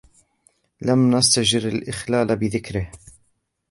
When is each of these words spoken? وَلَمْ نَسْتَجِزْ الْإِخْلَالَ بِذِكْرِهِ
وَلَمْ 0.81 1.15
نَسْتَجِزْ 1.17 1.65
الْإِخْلَالَ 1.65 2.35
بِذِكْرِهِ 2.35 2.91